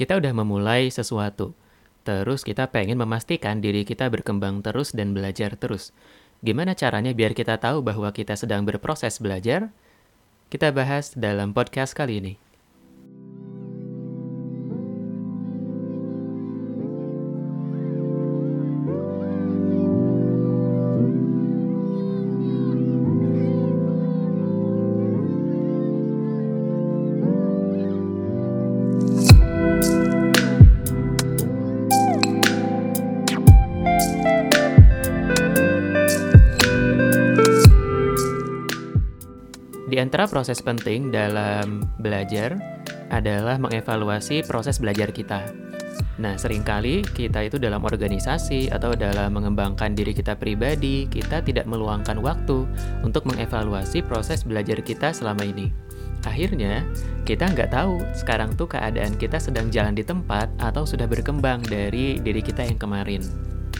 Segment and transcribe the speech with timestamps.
[0.00, 1.52] Kita udah memulai sesuatu,
[2.08, 5.92] terus kita pengen memastikan diri kita berkembang terus dan belajar terus.
[6.40, 9.68] Gimana caranya biar kita tahu bahwa kita sedang berproses belajar?
[10.48, 12.49] Kita bahas dalam podcast kali ini.
[40.00, 42.56] Antara proses penting dalam belajar
[43.12, 45.46] adalah mengevaluasi proses belajar kita.
[46.20, 51.64] Nah, sering kali kita itu dalam organisasi atau dalam mengembangkan diri kita pribadi, kita tidak
[51.64, 52.68] meluangkan waktu
[53.00, 55.72] untuk mengevaluasi proses belajar kita selama ini.
[56.28, 56.84] Akhirnya,
[57.24, 62.20] kita nggak tahu sekarang tuh keadaan kita sedang jalan di tempat atau sudah berkembang dari
[62.20, 63.24] diri kita yang kemarin.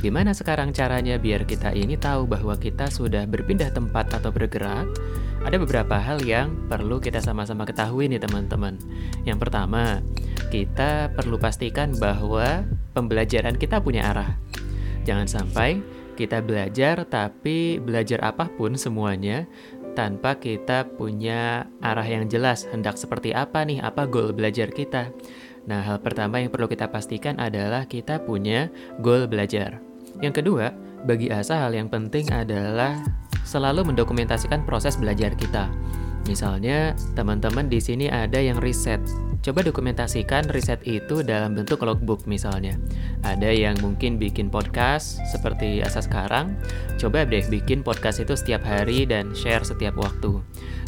[0.01, 4.89] Gimana sekarang caranya biar kita ini tahu bahwa kita sudah berpindah tempat atau bergerak?
[5.41, 8.77] Ada beberapa hal yang perlu kita sama-sama ketahui nih teman-teman.
[9.25, 10.05] Yang pertama,
[10.53, 14.37] kita perlu pastikan bahwa pembelajaran kita punya arah.
[15.09, 15.81] Jangan sampai
[16.21, 19.49] kita belajar tapi belajar apa pun semuanya
[19.97, 25.09] tanpa kita punya arah yang jelas hendak seperti apa nih, apa goal belajar kita.
[25.65, 28.69] Nah, hal pertama yang perlu kita pastikan adalah kita punya
[29.01, 29.81] goal belajar.
[30.21, 30.77] Yang kedua,
[31.09, 33.01] bagi Asa hal yang penting adalah
[33.51, 35.67] selalu mendokumentasikan proses belajar kita.
[36.31, 39.03] Misalnya, teman-teman di sini ada yang riset.
[39.41, 42.77] Coba dokumentasikan riset itu dalam bentuk logbook misalnya.
[43.27, 46.55] Ada yang mungkin bikin podcast seperti Asa sekarang.
[47.01, 50.39] Coba deh bikin podcast itu setiap hari dan share setiap waktu.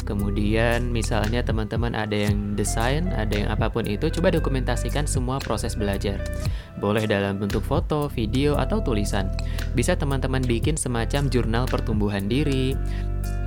[0.03, 5.79] Kemudian misalnya teman-teman ada yang desain, ada yang apa pun itu, coba dokumentasikan semua proses
[5.79, 6.19] belajar.
[6.83, 9.31] Boleh dalam bentuk foto, video, atau tulisan.
[9.71, 12.75] Bisa teman-teman bikin semacam jurnal pertumbuhan diri,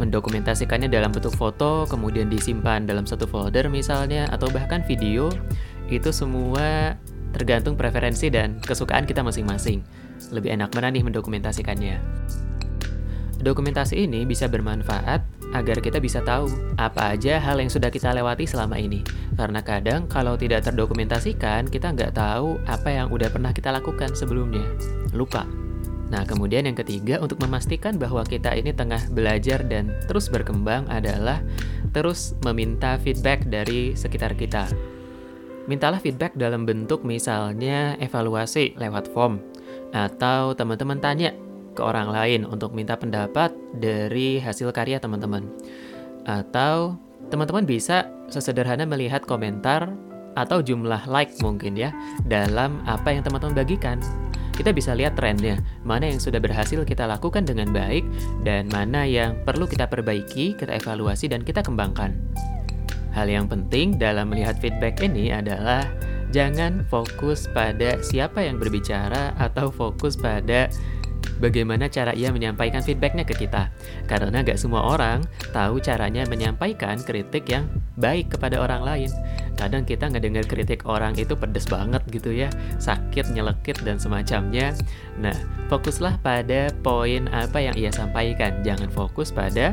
[0.00, 5.28] mendokumentasikannya dalam bentuk foto, kemudian disimpan dalam satu folder misalnya, atau bahkan video.
[5.92, 6.97] Itu semua
[7.36, 9.84] tergantung preferensi dan kesukaan kita masing-masing.
[10.32, 12.00] Lebih enak mana nih mendokumentasikannya.
[13.36, 18.44] Dokumentasi ini bisa bermanfaat agar kita bisa tahu apa aja hal yang sudah kita lewati
[18.44, 19.00] selama ini.
[19.37, 24.65] Karena kadang kalau tidak terdokumentasikan, kita nggak tahu apa yang udah pernah kita lakukan sebelumnya.
[25.17, 25.49] Lupa.
[26.06, 31.43] Nah, kemudian yang ketiga untuk memastikan bahwa kita ini tengah belajar dan terus berkembang adalah
[31.91, 34.71] terus meminta feedback dari sekitar kita.
[35.67, 39.43] Mintalah feedback dalam bentuk misalnya evaluasi lewat form
[39.91, 41.34] atau teman-teman tanya
[41.76, 45.44] ke orang lain untuk minta pendapat dari hasil karya teman-teman.
[46.25, 46.97] Atau
[47.28, 49.92] teman-teman bisa sesederhana melihat komentar
[50.37, 51.92] atau jumlah like mungkin ya
[52.25, 54.00] dalam apa yang teman-teman bagikan.
[54.56, 58.08] Kita bisa lihat trennya, mana yang sudah berhasil kita lakukan dengan baik
[58.41, 62.16] dan mana yang perlu kita perbaiki, kita evaluasi dan kita kembangkan.
[63.12, 65.84] Hal yang penting dalam melihat feedback ini adalah
[66.32, 70.72] jangan fokus pada siapa yang berbicara atau fokus pada
[71.38, 73.69] bagaimana cara ia menyampaikan feedbacknya ke kita.
[74.10, 75.22] Karena gak semua orang
[75.53, 79.10] tahu caranya menyampaikan kritik yang baik kepada orang lain.
[79.56, 84.76] Kadang kita ngedengar kritik orang itu pedes banget gitu ya, sakit, nyelekit, dan semacamnya.
[85.16, 85.34] Nah,
[85.72, 88.60] fokuslah pada poin apa yang ia sampaikan.
[88.60, 89.72] Jangan fokus pada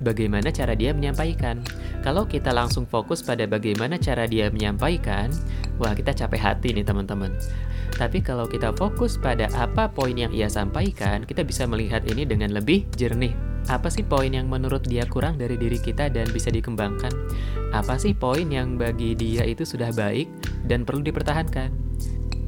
[0.00, 1.60] bagaimana cara dia menyampaikan.
[2.00, 5.30] Kalau kita langsung fokus pada bagaimana cara dia menyampaikan,
[5.76, 7.30] wah kita capek hati nih teman-teman.
[7.92, 12.56] Tapi kalau kita fokus pada apa poin yang ia sampaikan, kita bisa melihat ini dengan
[12.56, 13.32] lebih jernih.
[13.70, 17.12] Apa sih poin yang menurut dia kurang dari diri kita dan bisa dikembangkan?
[17.70, 20.26] Apa sih poin yang bagi dia itu sudah baik
[20.66, 21.70] dan perlu dipertahankan?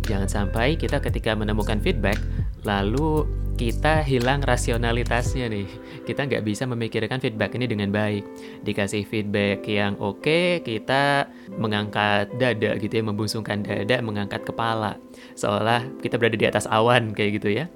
[0.05, 2.19] Jangan sampai kita ketika menemukan feedback,
[2.65, 5.69] lalu kita hilang rasionalitasnya nih.
[6.05, 8.27] Kita nggak bisa memikirkan feedback ini dengan baik.
[8.67, 14.99] Dikasih feedback yang oke, kita mengangkat dada gitu ya, membusungkan dada, mengangkat kepala.
[15.39, 17.71] Seolah kita berada di atas awan kayak gitu ya.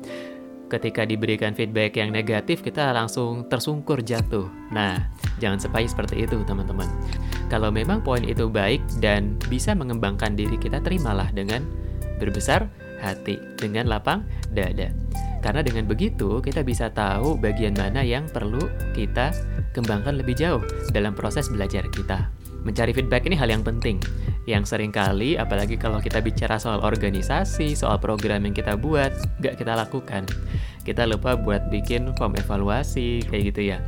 [0.69, 4.53] Ketika diberikan feedback yang negatif, kita langsung tersungkur jatuh.
[4.69, 5.01] Nah,
[5.41, 6.85] jangan sampai seperti itu teman-teman.
[7.49, 11.65] Kalau memang poin itu baik dan bisa mengembangkan diri kita, terimalah dengan
[12.21, 12.69] berbesar
[13.01, 14.91] hati, dengan lapang dada.
[15.39, 18.61] Karena dengan begitu kita bisa tahu bagian mana yang perlu
[18.93, 19.31] kita
[19.71, 22.27] kembangkan lebih jauh dalam proses belajar kita.
[22.67, 24.03] Mencari feedback ini hal yang penting,
[24.51, 29.63] yang sering kali, apalagi kalau kita bicara soal organisasi, soal program yang kita buat, nggak
[29.63, 30.27] kita lakukan.
[30.83, 33.79] Kita lupa buat bikin form evaluasi, kayak gitu ya.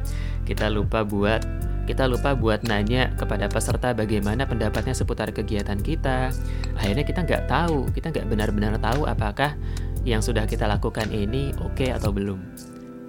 [0.46, 1.42] Kita lupa buat
[1.90, 6.30] kita lupa buat nanya kepada peserta bagaimana pendapatnya seputar kegiatan kita.
[6.78, 9.58] Akhirnya kita nggak tahu, kita nggak benar-benar tahu apakah
[10.05, 12.41] yang sudah kita lakukan ini oke okay atau belum.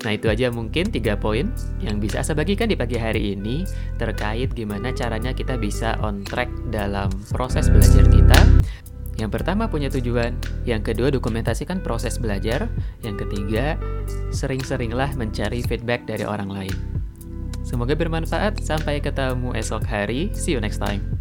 [0.02, 3.70] Nah itu aja mungkin tiga poin yang bisa saya bagikan di pagi hari ini
[4.02, 8.40] terkait gimana caranya kita bisa on track dalam proses belajar kita.
[9.22, 10.34] Yang pertama punya tujuan,
[10.66, 12.66] yang kedua dokumentasikan proses belajar,
[13.06, 13.78] yang ketiga
[14.34, 16.74] sering-seringlah mencari feedback dari orang lain.
[17.62, 18.60] Semoga bermanfaat.
[18.66, 20.34] Sampai ketemu esok hari.
[20.34, 21.21] See you next time.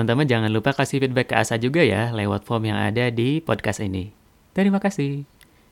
[0.00, 3.84] Teman-teman jangan lupa kasih feedback ke Asa juga ya lewat form yang ada di podcast
[3.84, 4.16] ini.
[4.56, 5.28] Terima kasih.